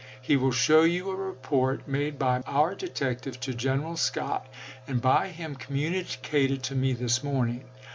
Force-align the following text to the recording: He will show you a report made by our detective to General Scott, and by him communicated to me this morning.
He 0.19 0.35
will 0.35 0.49
show 0.51 0.81
you 0.81 1.11
a 1.11 1.15
report 1.15 1.87
made 1.87 2.17
by 2.17 2.39
our 2.47 2.73
detective 2.73 3.39
to 3.41 3.53
General 3.53 3.97
Scott, 3.97 4.47
and 4.87 4.99
by 4.99 5.27
him 5.27 5.53
communicated 5.53 6.63
to 6.63 6.73
me 6.75 6.91
this 6.93 7.23
morning. 7.23 7.65